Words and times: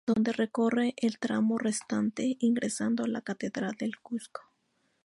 Donde 0.07 0.31
recorre 0.31 0.95
el 0.97 1.19
tramo 1.19 1.59
restante, 1.59 2.35
ingresando 2.39 3.03
a 3.03 3.07
la 3.07 3.21
Catedral 3.21 3.75
del 3.77 3.99
Cusco. 3.99 4.41